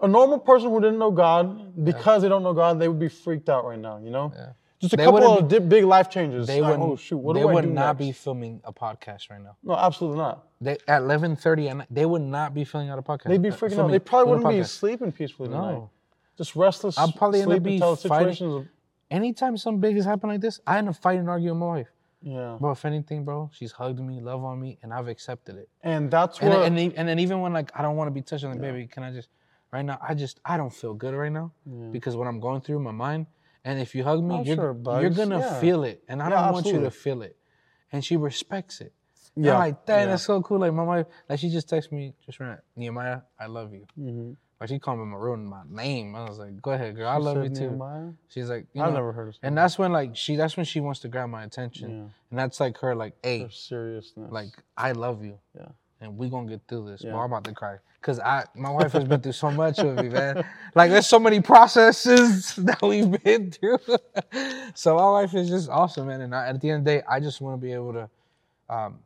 [0.00, 3.08] a normal person who didn't know God, because they don't know God, they would be
[3.08, 3.98] freaked out right now.
[3.98, 4.52] You know, Yeah.
[4.80, 6.46] just a They couple of di- big life changes.
[6.46, 8.72] They Like, would oh shoot, what they do I would do not be filming a
[8.72, 9.56] podcast right now.
[9.62, 10.46] No, absolutely not.
[10.60, 13.24] They at 11:30 and they would not be filling out a podcast.
[13.24, 13.90] They'd be uh, freaking out.
[13.90, 15.82] They probably wouldn't be sleeping peacefully tonight.
[16.38, 16.96] Just restless.
[16.96, 18.46] I'm probably end up be fighting-.
[18.46, 18.66] Of,
[19.10, 21.74] Anytime something big has happened like this, I end up fighting and arguing with my
[21.76, 21.88] wife.
[22.20, 25.68] yeah, Bro, if anything, bro, she's hugged me, love on me, and I've accepted it.
[25.82, 26.62] and that's And what.
[26.66, 28.60] and, e- and then even when like I don't want to be touched, I'm like,
[28.60, 29.28] baby, can I just
[29.72, 29.98] right now?
[30.06, 31.52] I just I don't feel good right now
[31.90, 33.26] because what I'm going through in my mind.
[33.64, 35.60] And if you hug me, you're, sure, you're gonna Yeah.
[35.60, 37.36] feel it, and I Yeah, don't want you to feel it.
[37.92, 38.92] And she respects it.
[39.34, 39.46] Yeah.
[39.46, 40.06] yeah, I'm like, dang, yeah.
[40.06, 40.58] that's so cool.
[40.60, 43.86] Like my wife, like she just texted me just right, Nehemiah, I love you.
[43.98, 44.36] Mhm.
[44.60, 46.16] Like she called me Maroon my name.
[46.16, 47.70] I was like, go ahead, girl, I She love you too.
[47.70, 48.10] Nehemiah?
[48.28, 50.66] She's like, you I've know, never heard of and that's when like she, that's when
[50.66, 51.96] she wants to grab my attention, Yeah.
[52.30, 54.32] and that's like her like, hey, Their seriousness.
[54.32, 55.38] like I love you.
[55.56, 55.66] Yeah.
[56.00, 57.02] And we gonna get through this.
[57.04, 57.16] Yeah.
[57.16, 57.76] I'm about to cry.
[58.02, 60.44] Cause I my wife has been through so much with me, man.
[60.74, 63.78] Like there's so many processes that we've been through.
[64.74, 66.20] so my wife is just awesome, man.
[66.20, 68.08] And I, at the end of the day, I just want to be able to
[68.68, 69.00] um,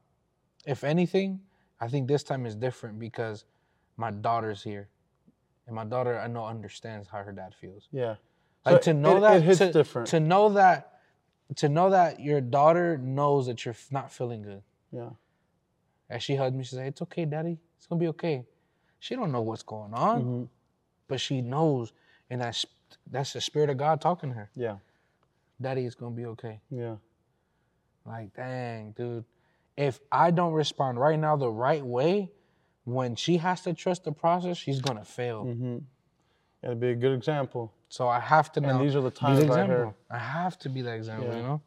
[0.67, 1.41] if anything,
[1.81, 3.45] I think this time is different because
[3.97, 4.89] my daughter's here.
[5.73, 7.89] And my daughter I know understands how her dad feels.
[7.91, 8.17] yeah.
[8.67, 10.09] Like So to know it, that it hits to, different.
[10.09, 11.01] to know that
[11.57, 14.63] to know that your daughter knows that you're not feeling good.
[14.91, 15.11] yeah.
[16.11, 16.63] And she hugged me.
[16.65, 17.59] She said, "It's okay, Daddy.
[17.79, 18.45] It's gonna be okay."
[18.99, 20.49] She don't know what's going on, Mhm.
[21.09, 21.93] but she knows,
[22.29, 22.67] and that's
[23.11, 24.51] that's the spirit of God talking to her.
[24.55, 24.77] Yeah.
[25.61, 26.61] Daddy, it's gonna be okay.
[26.71, 26.97] Yeah.
[28.05, 29.25] Like, dang, dude.
[29.77, 32.31] If I don't respond right now the right way,
[32.85, 35.45] when she has to trust the process, she's gonna fail.
[35.45, 35.79] Mm-hmm.
[36.63, 37.73] It'd be a good example.
[37.89, 39.77] So I have to now And these are the times the example.
[39.77, 39.95] here.
[40.11, 41.37] I have to be that example, Yeah.
[41.37, 41.61] you know?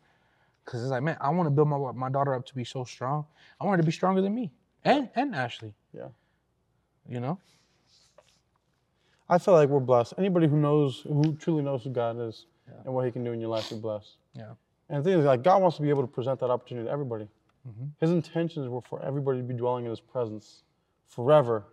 [0.63, 2.83] Because it's like, man, I want to build my my daughter up to be so
[2.83, 3.25] strong.
[3.59, 4.51] I want her to be stronger than me
[4.83, 5.73] and and Ashley.
[5.93, 6.07] Yeah.
[7.07, 7.39] You know?
[9.29, 10.13] I feel like we're blessed.
[10.17, 12.73] Anybody who knows, who truly knows who God is Yeah.
[12.85, 14.17] and what He can do in your life, you're blessed.
[14.33, 14.53] Yeah.
[14.89, 16.91] And the thing is, like, God wants to be able to present that opportunity to
[16.91, 17.27] everybody.
[17.67, 17.91] Mhm.
[17.99, 20.63] His intentions were for everybody to be dwelling in His presence
[21.07, 21.65] forever,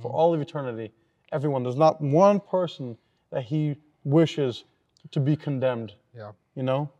[0.00, 0.16] for Mm-hmm.
[0.16, 0.90] all of eternity.
[1.32, 1.62] Everyone.
[1.62, 2.96] There's not one person
[3.30, 4.64] that He wishes
[5.10, 5.92] to be condemned.
[6.16, 6.32] Yeah.
[6.54, 6.90] You know,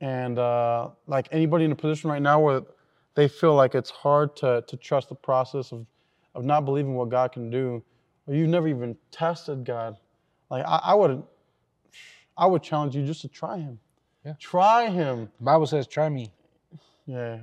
[0.00, 2.62] and uh, like anybody in a position right now where
[3.14, 5.86] they feel like it's hard to to trust the process of
[6.34, 7.82] of not believing what God can do,
[8.26, 9.96] or you've never even tested God.
[10.50, 11.22] Like I, I would,
[12.36, 13.78] I would challenge you just to try Him.
[14.24, 14.34] Yeah.
[14.38, 15.30] Try Him.
[15.38, 16.30] The Bible says, try me.
[17.06, 17.38] Yeah.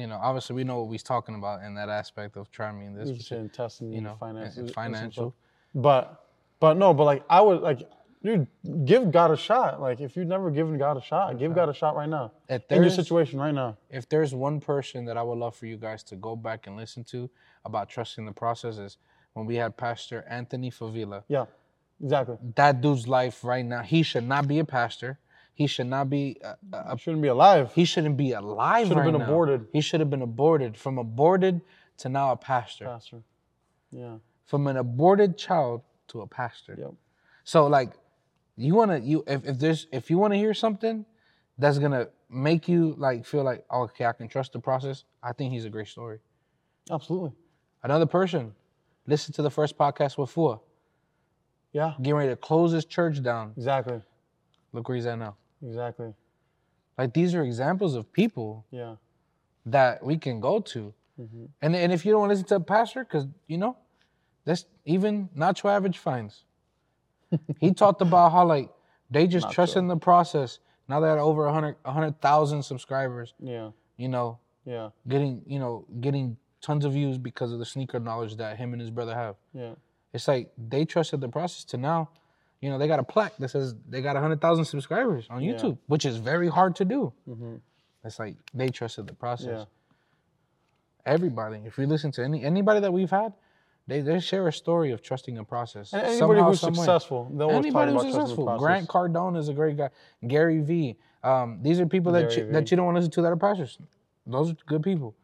[0.00, 2.86] You know, obviously we know what we're talking about in that aspect of try me
[2.86, 5.34] in this You can say in testing, you know, finances, and and financial.
[5.74, 6.24] But,
[6.58, 7.88] but no, but like I would like,
[8.24, 8.46] dude,
[8.84, 9.80] give God a shot.
[9.80, 12.32] Like if you've never given God a shot, give God a shot right now.
[12.48, 13.76] In your situation right now.
[13.90, 16.76] if there's one person that I would love for you guys to go back and
[16.76, 17.30] listen to
[17.64, 18.98] about trusting the process is
[19.34, 21.24] when we had Pastor Anthony Favila.
[21.28, 21.46] Yeah.
[22.02, 22.36] Exactly.
[22.54, 25.18] That dude's life right now, he should not be a pastor.
[25.60, 27.70] He should not be uh, uh, a I shouldn't be alive.
[27.74, 28.84] He shouldn't be alive.
[28.84, 29.26] He should have right been now.
[29.26, 29.66] aborted.
[29.74, 30.74] He should have been aborted.
[30.74, 31.60] From aborted
[31.98, 32.86] to now a pastor.
[32.86, 33.22] Pastor.
[33.90, 34.14] Yeah.
[34.46, 36.76] From an aborted child to a pastor.
[36.78, 36.94] Yep.
[37.44, 37.92] So like,
[38.56, 41.04] you wanna you if, if there's if you wanna hear something
[41.58, 45.04] that's gonna make you like feel like oh, okay I can trust the process.
[45.22, 46.20] I think he's a great story.
[46.90, 47.32] Absolutely.
[47.82, 48.54] Another person,
[49.06, 50.58] listen to the first podcast with Fua.
[51.74, 51.92] Yeah.
[51.98, 53.52] Getting ready to close his church down.
[53.58, 54.00] Exactly.
[54.72, 55.36] Look where he's at now.
[55.62, 56.14] Exactly.
[56.98, 58.96] Like these are examples of people Yeah.
[59.66, 60.92] that we can go to.
[61.18, 61.48] Mhm.
[61.62, 63.76] And and if you don't want to listen to a pastor, because you know,
[64.44, 66.44] that's even Nacho Average finds.
[67.60, 68.70] he talked about how like
[69.10, 69.52] they just Nacho.
[69.52, 70.58] trust in the process.
[70.88, 73.34] Now they had over 100 100,000 subscribers.
[73.38, 73.70] Yeah.
[73.96, 74.90] You know, Yeah.
[75.08, 78.80] getting you know getting tons of views because of the sneaker knowledge that him and
[78.80, 79.36] his brother have.
[79.54, 79.74] Yeah.
[80.12, 82.10] It's like they trusted the process to now,
[82.60, 85.52] you know, they got a plaque that says they got hundred thousand subscribers on Yeah.
[85.54, 87.12] YouTube, which is very hard to do.
[87.24, 87.56] hmm
[88.04, 89.46] It's like they trusted the process.
[89.46, 89.64] Yeah.
[91.06, 93.32] Everybody, if you listen to any anybody that we've had,
[93.86, 95.92] they, they share a story of trusting a process.
[95.92, 96.76] And anybody Somehow, who's some way.
[96.76, 98.56] successful, they'll always talk Anybody who's successful.
[98.58, 99.88] Grant Cardone is a great guy.
[100.26, 100.96] Gary Vee.
[101.24, 103.36] Um, these are people that you, that you don't want to listen to that are
[103.36, 103.78] pastors.
[104.26, 105.14] Those are good people.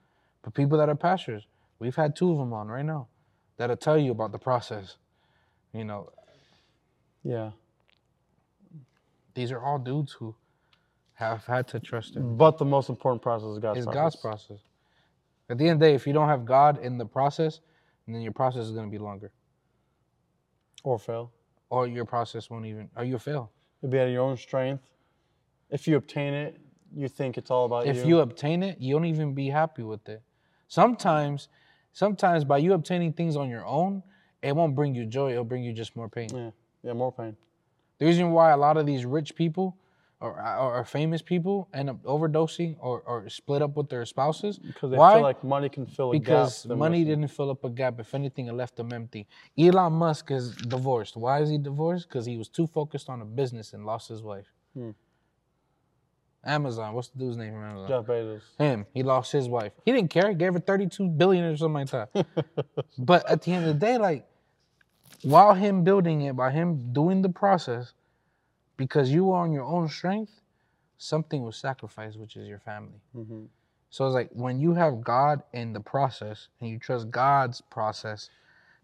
[0.42, 1.46] But people that are pastors,
[1.79, 3.09] we've had two of them on right now
[3.57, 4.96] that'll tell you about the process.
[5.72, 6.11] You know,
[7.26, 7.50] Yeah.
[9.34, 10.34] these are all dudes who
[11.14, 12.36] have had to trust him.
[12.36, 13.86] But the most important process is God's process.
[13.86, 13.94] It's process.
[13.94, 14.58] God's process.
[15.48, 17.60] At the end of the day, if you don't have God in the process,
[18.06, 19.32] then your process is going to be longer,
[20.84, 21.32] Or fail.
[21.70, 23.50] or your process won't even, or you'll fail.
[23.80, 24.84] You'll be at your own strength.
[25.70, 26.60] If you obtain it,
[26.94, 28.02] you think it's all about if you.
[28.02, 30.22] If you obtain it, you don't even be happy with it.
[30.68, 31.48] Sometimes,
[31.92, 34.02] sometimes by you obtaining things on your own,
[34.42, 35.32] it won't bring you joy.
[35.32, 36.28] It'll bring you just more pain.
[36.32, 36.50] Yeah.
[36.87, 37.37] Yeah, more pain.
[37.99, 39.77] The reason why a lot of these rich people
[40.20, 44.90] or, or, famous people end up overdosing or, or split up with their spouses Because
[44.90, 45.14] they Why?
[45.14, 46.68] feel like money can fill a because gap.
[46.68, 47.20] they're money missing.
[47.20, 48.01] didn't fill up a gap.
[48.01, 49.27] If anything, it left them empty.
[49.59, 51.18] Elon Musk is divorced.
[51.18, 52.09] Why is he divorced?
[52.09, 54.46] Because he was too focused on a business and lost his wife.
[54.72, 54.92] Hmm.
[56.46, 56.94] Amazon.
[56.94, 57.88] What's the dude's name from Amazon?
[57.88, 58.42] Jeff Bezos.
[58.59, 58.87] Him.
[58.94, 59.72] He lost his wife.
[59.85, 60.31] He didn't care.
[60.31, 62.27] He gave her 32 billion or something like that.
[62.99, 64.27] but at the end of the day, like,
[65.22, 67.92] while him building it, by him doing the process,
[68.76, 70.40] because you were on your own strength,
[70.98, 73.00] something was sacrificed, which is your family.
[73.12, 73.44] hmm
[73.90, 78.31] So it's like when you have God in the process and you trust God's process,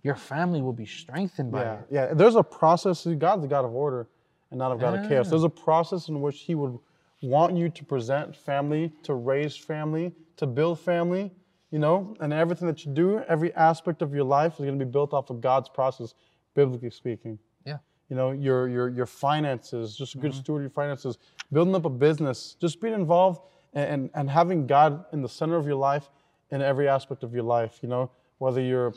[0.03, 1.87] your family will be strengthened by Yeah, it.
[1.91, 2.15] yeah.
[2.15, 3.07] There's a process.
[3.07, 4.09] God's a God of order
[4.51, 5.29] and not a God of chaos.
[5.29, 6.79] There's a process in which He would
[7.23, 11.31] want you to present family, to raise family, to build family.
[11.73, 14.85] You know, and everything that you do, every aspect of your life is going to
[14.85, 16.15] be built off of God's process,
[16.55, 17.39] biblically speaking.
[17.65, 17.79] Yeah.
[18.11, 20.41] You know, your your your finances, just a good Mm-hmm.
[20.41, 21.17] steward of your finances,
[21.51, 23.41] building up a business, just being involved
[23.73, 26.11] and, and, and having God in the center of your life
[26.51, 27.79] in every aspect of your life.
[27.83, 28.93] You know, whether you're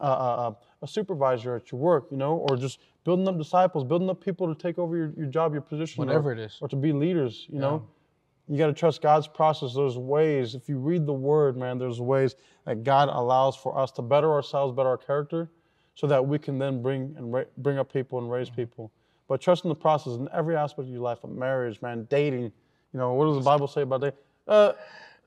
[0.00, 4.08] a, a, a supervisor at your work, you know, or just building up disciples, building
[4.08, 6.56] up people to take over your, your job, your position, or- Whatever it is.
[6.62, 7.46] or to be leaders.
[7.50, 7.86] You know,
[8.48, 9.74] you got to trust God's process.
[9.74, 10.54] There's ways.
[10.54, 14.32] If you read the Word, man, there's ways that God allows for us to better
[14.32, 15.50] ourselves, better our character,
[15.94, 18.92] so that we can then bring and ra- bring up people and raise people.
[19.28, 22.44] But trusting the process in every aspect of your life, of marriage, man, dating.
[22.92, 24.18] You know, what does the Bible say about dating?
[24.46, 24.72] Uh,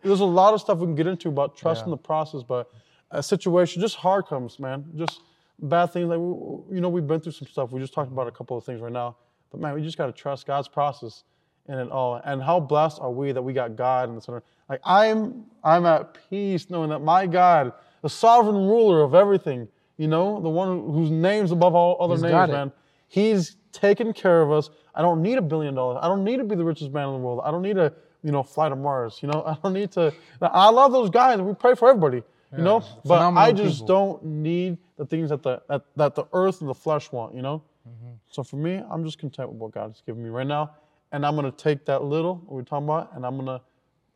[0.02, 1.96] there's a lot of stuff we can get into about trusting Yeah.
[1.96, 2.72] the process, but
[3.12, 4.86] a situation, just hard comes, man.
[4.96, 5.22] Just
[5.62, 6.08] bad things.
[6.08, 7.72] Like, we- you know, we've been through some stuff.
[7.74, 9.18] We just talked about a couple of things right now.
[9.52, 11.24] But man, we just got to trust God's process
[11.70, 12.20] in it all.
[12.26, 14.44] And how blessed are we that we got God in the center?
[14.68, 20.08] Like I'm, I'm at peace knowing that my God, the sovereign ruler of everything, you
[20.08, 22.72] know, the one whose name's above all other He's names, man.
[23.08, 24.70] He's taken care of us.
[24.96, 26.00] I don't need a billion dollars.
[26.02, 27.42] I don't need to be the richest man in the world.
[27.44, 29.20] I don't need to, you know, fly to Mars.
[29.22, 30.14] You know, I don't need to.
[30.42, 31.40] I love those guys.
[31.40, 32.24] We pray for everybody.
[32.58, 33.88] You know, but I just people.
[33.88, 37.36] don't need the things that the that, that the earth and the flesh want.
[37.36, 37.62] You know.
[37.88, 38.14] Mm-hmm.
[38.28, 40.72] So for me, I'm just content with what God's given me right now,
[41.12, 43.62] and I'm gonna take that little what we're talking about, and I'm gonna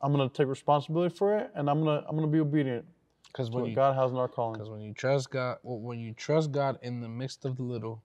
[0.00, 2.84] I'm gonna take responsibility for it, and I'm gonna I'm gonna be obedient
[3.28, 4.54] Because when what you God has in our calling.
[4.54, 8.02] because when you trust God, when you trust God in the midst of the little,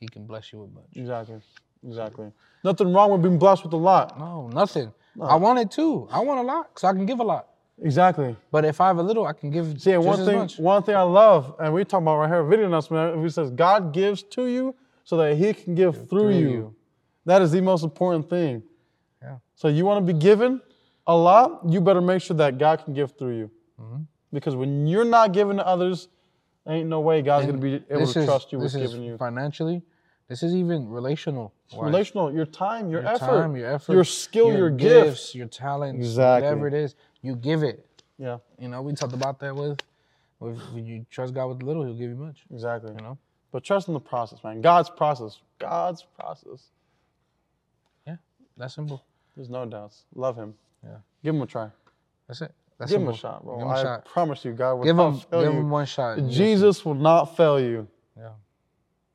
[0.00, 0.86] He can bless you with much.
[0.94, 1.40] Exactly,
[1.86, 2.30] exactly.
[2.64, 4.18] Nothing wrong with being blessed with a lot.
[4.18, 4.92] No, nothing.
[5.20, 6.06] I want it too.
[6.12, 7.48] I want a lot because I can give a lot.
[7.82, 8.36] Exactly.
[8.50, 11.02] But if I have a little, I can give See, one thing, one thing I
[11.02, 13.24] love, and we talk about right here, a video announcement.
[13.24, 14.74] It says God gives to you
[15.04, 16.50] so that He can give through, through you.
[16.50, 16.74] you.
[17.28, 18.62] That is the most important thing.
[19.22, 19.36] Yeah.
[19.54, 20.60] So you want to be given
[21.06, 23.50] a lot, you better make sure that God can give through you.
[23.80, 24.02] Mm-hmm.
[24.32, 26.08] Because when you're not giving to others,
[26.66, 28.90] ain't no way God's And to be able to is- trust you with this is
[28.92, 29.16] giving you.
[29.18, 29.82] financially.
[30.28, 31.52] This is even relational.
[31.78, 35.34] Relational, your time, your, your effort, time, your effort, your skill, your, gifts.
[35.34, 36.46] your talents, Exactly.
[36.48, 37.86] whatever it is, you give it.
[38.18, 39.78] Yeah, You know, we talked about that with,
[40.40, 42.44] with when you trust God with little, He'll give you much.
[42.50, 42.92] exactly.
[42.96, 43.18] You know,
[43.52, 44.60] But trust in the process, man.
[44.62, 45.38] God's process.
[45.58, 46.60] God's process.
[48.58, 49.02] That's simple.
[49.36, 50.04] There's no doubts.
[50.14, 50.54] Love Him.
[50.84, 50.96] Yeah.
[51.24, 51.70] Give Him a try.
[52.26, 52.52] That's it.
[52.78, 53.56] That's Give him a shot, bro.
[53.56, 54.04] Give him a I shot.
[54.04, 55.58] promise you, God will Give not him, fail give you.
[55.60, 56.18] him one shot.
[56.18, 56.38] and you'll see.
[56.38, 57.88] Jesus will not fail you.
[58.16, 58.28] Yeah.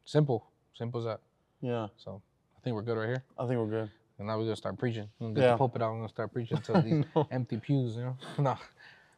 [0.06, 0.46] Simple.
[0.74, 1.20] Simple as that.
[1.62, 2.22] Yeah, So
[2.58, 3.24] I think we're good right here.
[3.38, 3.90] I think we're good.
[4.20, 5.08] And now we're gonna start preaching.
[5.20, 5.52] We're gonna get Yeah.
[5.52, 5.92] the pulpit out.
[5.94, 7.96] We're gonna start preaching to these empty pews.
[7.96, 8.58] You know, no.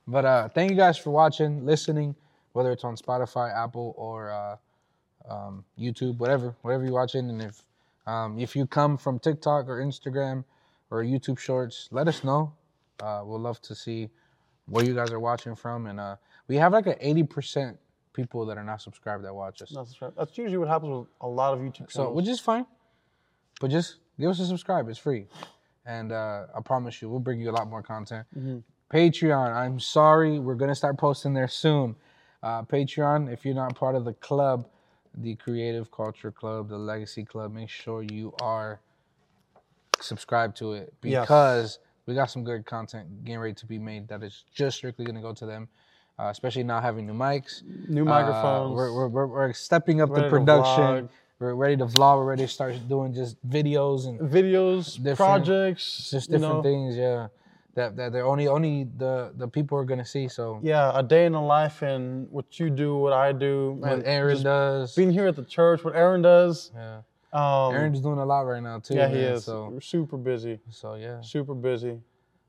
[0.07, 2.15] But uh, thank you guys for watching, listening,
[2.53, 4.57] whether it's on Spotify, Apple, or uh,
[5.27, 7.27] um, YouTube, whatever, whatever you're watching.
[7.31, 7.63] And if
[8.07, 10.43] um, if you come from TikTok or Instagram
[10.91, 12.53] or YouTube Shorts, let us know.
[13.01, 14.09] Uh, we'll love to see
[14.67, 16.15] where you guys are watching from, and uh,
[16.47, 17.77] we have like an eighty percent
[18.13, 19.71] people that are not subscribed that watch us.
[19.75, 20.11] That's right.
[20.17, 22.65] That's usually what happens with a lot of YouTube So, which is fine,
[23.59, 24.87] but just give us a subscribe.
[24.87, 25.27] It's free,
[25.85, 28.25] and uh, I promise you, we'll bring you a lot more content.
[28.93, 29.53] Patreon.
[29.53, 31.95] I'm sorry, we're gonna start posting there soon.
[32.41, 33.31] Uh, Patreon.
[33.33, 34.67] If you're not part of the club,
[35.17, 38.79] the Creative Culture Club, the Legacy Club, make sure you are
[40.01, 44.21] subscribed to it because we got some good content getting ready to be made that
[44.23, 45.67] is just strictly gonna go to them.
[46.17, 48.73] Uh, especially now having new mics, New uh, microphones.
[48.73, 51.09] we're, we're, we're, we're stepping up Ready the production.
[51.39, 52.19] We're ready to vlog.
[52.19, 56.61] We're ready to start doing just videos and videos, Different- projects, just you different know.
[56.63, 56.95] things.
[56.95, 57.27] Yeah,
[57.75, 60.27] that that they're only only the the people are gonna see.
[60.27, 63.73] So Yeah, a day in the life and what you do, what I do.
[63.79, 64.95] what and Aaron does.
[64.95, 66.71] Being here at the church, what Aaron does.
[66.75, 67.01] Yeah,
[67.33, 68.95] Um, Aaron's doing a lot right now too.
[68.95, 71.21] yeah, he is So super busy, so yeah.
[71.21, 72.01] super busy.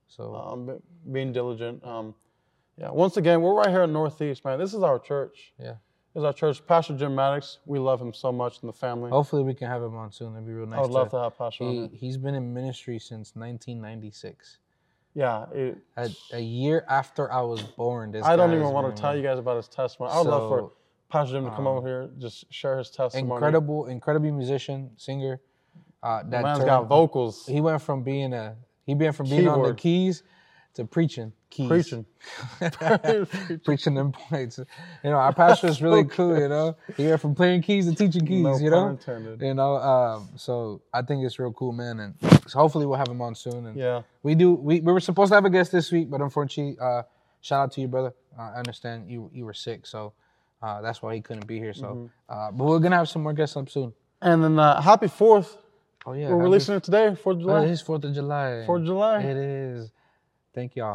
[0.09, 1.85] So Um, be- being diligent.
[1.85, 2.15] Um,
[2.79, 2.91] yeah.
[2.91, 4.59] Once again, we're right here in Northeast, man.
[4.59, 5.53] This is our church.
[5.59, 5.75] yeah.
[6.15, 6.67] This is our church.
[6.67, 7.59] Pastor Jim Maddox.
[7.67, 9.11] We love him so much in the family.
[9.11, 10.33] Hopefully we can have him on soon.
[10.33, 10.79] That'd be real nice.
[10.79, 14.59] I would love to have Pastor He he's been in ministry since 1996.
[15.17, 15.47] Yeah.
[15.53, 18.13] it- A, a year after I was born.
[18.13, 20.13] This I don't even want to tell you guys about his testimony.
[20.13, 20.73] I would love for So,
[21.09, 23.33] Pastor Jim to come um, over here, just share his testimony.
[23.33, 25.41] incredible, incredible musician, singer.
[26.03, 27.47] Uh, that Man's turned- got vocals.
[27.47, 30.23] he went from being a he went from being on the keys
[30.77, 31.69] to preaching keys.
[31.69, 32.07] Preaching.
[33.65, 34.59] preaching them points.
[34.59, 36.39] You know, our pastor is really cool.
[36.39, 38.43] You know, he went from playing keys to teaching keys.
[38.43, 39.41] No you know, intended.
[39.41, 39.77] you know.
[39.77, 42.01] Um, so I think it's real cool, man.
[42.01, 42.15] And
[42.47, 43.67] so hopefully we'll have him on soon.
[43.67, 44.03] And Yeah.
[44.23, 44.55] we do.
[44.55, 47.03] We, we were supposed to have a guest this week, but unfortunately, uh,
[47.41, 48.13] shout out to you, brother.
[48.39, 50.13] Uh, I understand you you were sick, so
[50.63, 51.75] uh, that's why he couldn't be here.
[51.75, 52.07] So, Mm-hmm.
[52.29, 53.93] uh, but we're gonna have some more guests up soon.
[54.21, 55.57] And then uh, happy Fourth.
[56.05, 57.65] Oh yeah, We're happy- releasing it today, Fourth of Oh, July.
[57.65, 58.65] it is Fourth of July.
[58.67, 59.21] Fourth of July.
[59.23, 59.91] It is.
[60.57, 60.95] Thank y'all.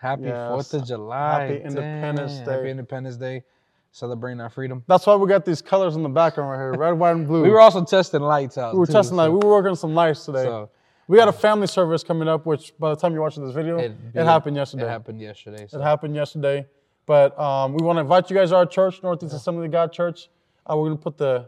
[0.00, 0.50] Happy Yes.
[0.50, 1.42] Fourth of July.
[1.42, 2.44] Happy Independence Damn.
[2.44, 2.52] Day.
[2.52, 3.44] Happy Independence Day.
[3.92, 4.82] Celebrating our freedom.
[4.88, 7.44] That's why we got these colors in the background right here, red, white, and blue.
[7.44, 8.74] We were also testing lights out.
[8.74, 9.28] We were too, testing so- light.
[9.28, 10.42] We were working on some lights today.
[10.42, 10.70] So
[11.06, 13.78] we got a family service coming up, which by the time you're watching this video,
[13.78, 14.82] it, it'd happened yesterday.
[14.82, 15.66] It happened yesterday.
[15.68, 15.78] So.
[15.78, 16.66] It happened yesterday.
[17.06, 19.92] But um, we want to invite you guys to our church, Northeast Assembly of God
[19.92, 20.28] Church.
[20.68, 21.46] Uh, we're gonna put the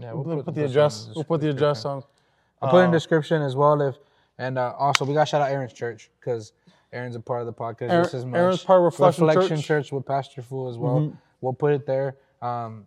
[0.00, 1.06] Yeah, we'll put, we'll the address.
[1.06, 2.02] in We'll put the address on.
[2.60, 3.80] I'll put it in the description as well.
[3.80, 3.94] If
[4.38, 6.52] and uh, also we got shout out Aaron's church because
[6.92, 8.38] Aaron's a part of the podcast Aaron- much.
[8.38, 9.86] Aaron's part of Reflection Reflection Church.
[9.86, 9.96] Mm-hmm.
[9.96, 11.16] with Pastor Fua as well.
[11.40, 12.16] We'll put it there.
[12.40, 12.86] Um,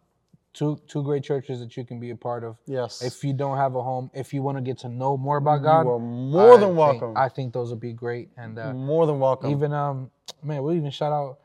[0.54, 2.58] two two great churches that you can be a part of.
[2.66, 3.02] Yes.
[3.02, 5.62] If you don't have a home, if you want to get to know more about
[5.64, 7.14] God, you are more I than think- welcome.
[7.18, 8.30] I think those would be great.
[8.38, 9.52] And uh, more than welcome.
[9.52, 10.10] even um,
[10.44, 11.38] man, we'll even shout out.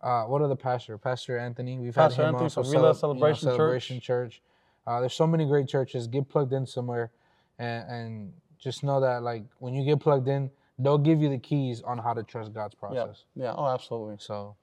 [0.00, 0.96] Uh, what other pastor?
[0.96, 1.78] Pastor Anthony.
[1.78, 2.50] We've Pastor had him Anthony on.
[2.50, 4.02] So from Real Celeb- you know, Celebration Church.
[4.02, 4.42] Church.
[4.86, 6.06] Uh, there's so many great churches.
[6.06, 7.10] Get plugged in somewhere,
[7.58, 11.38] and, and just know that like when you get plugged in, they'll give you the
[11.38, 13.24] keys on how to trust God's process.
[13.34, 13.44] Yeah.
[13.46, 13.54] yeah.
[13.56, 14.16] Oh, absolutely.
[14.18, 14.56] So,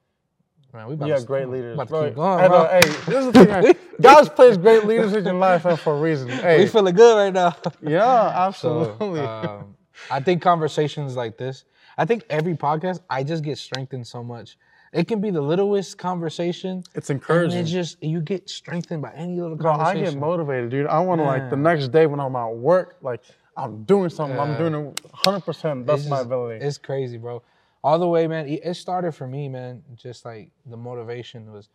[0.72, 1.74] man, we about You to, got great leaders.
[1.74, 2.04] About to bro.
[2.06, 2.62] keep going, I bro.
[2.62, 3.76] know, hey, this is the thing.
[4.00, 6.28] God's placed great leaders in your life for a reason.
[6.46, 7.56] Hey, we feeling good right now.
[7.82, 9.20] yeah, So, absolutely.
[9.20, 9.74] um,
[10.10, 11.64] I think conversations like this,
[11.98, 14.58] I think every podcast, I just get strengthened so much.
[14.92, 16.82] It can be the littlest conversation.
[16.94, 17.58] it's And encouraging.
[17.58, 20.86] it's just you get strengthened by any little Bro, I get motivated, dude.
[20.86, 23.20] I want to like the next day when I'm at work, like
[23.56, 24.38] I'm doing something.
[24.38, 25.40] I'm doing it 100.
[25.44, 26.64] percent That's It's my just- ability.
[26.64, 27.42] It's crazy, bro.
[27.82, 28.48] All the way, man.
[28.48, 29.82] It it started for me, man.
[29.94, 31.68] Just like the motivation was,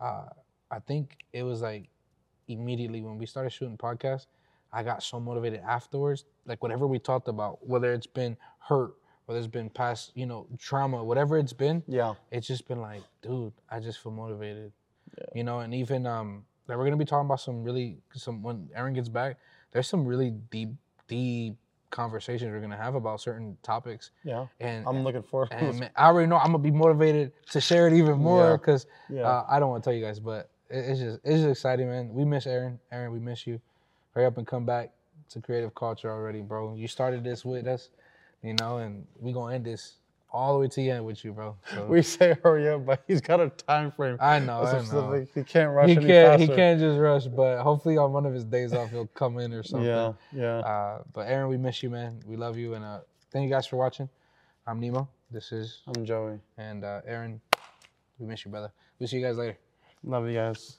[0.00, 0.24] uh,
[0.70, 1.88] I think it was like
[2.48, 4.26] immediately when we started shooting podcasts,
[4.72, 6.24] I got so motivated afterwards.
[6.46, 8.94] Like whatever we talked about, whether it's been hurt,
[9.26, 13.02] whether it's been past, you know, trauma, whatever it's been, yeah, it's just been like,
[13.22, 14.72] dude, I just feel motivated.
[15.18, 15.24] Yeah.
[15.34, 18.70] You know, and even um like we're gonna be talking about some really some when
[18.74, 19.36] Aaron gets back,
[19.72, 20.70] there's some really deep,
[21.08, 21.56] deep
[21.90, 24.10] conversations we're gonna have about certain topics.
[24.22, 24.46] yeah.
[24.60, 27.88] And I'm looking forward and man, I already know I'm gonna be motivated to share
[27.88, 28.56] it even more Yeah.
[28.56, 29.26] because Yeah.
[29.26, 31.88] uh, I don't want to tell you guys, but it, it's just it's just exciting,
[31.88, 32.12] man.
[32.12, 32.78] We miss Aaron.
[32.92, 33.60] Aaron, we miss you.
[34.14, 34.92] Hurry up and come back
[35.30, 36.74] to creative culture already, bro.
[36.74, 37.88] You started this with us,
[38.42, 39.94] you know, and we gonna end this
[40.30, 41.56] all the way to the end with you, bro.
[41.74, 44.16] So We say hurry up, but he's got a time frame.
[44.20, 45.26] I know, I know.
[45.34, 48.34] He can't rush He any can't he can't just rush, but hopefully on one of
[48.34, 49.88] his days off he'll come in or something.
[49.88, 50.58] Yeah, yeah.
[50.58, 52.20] Uh, but Aaron, we miss you, man.
[52.26, 53.00] We love you, and uh,
[53.32, 54.08] thank you guys for watching.
[54.66, 55.08] I'm Nemo.
[55.30, 56.38] This is I'm Joey.
[56.56, 57.40] and uh, Aaron.
[58.18, 58.72] We miss you, brother.
[58.98, 59.56] We'll see you guys later.
[60.02, 60.78] Love you guys.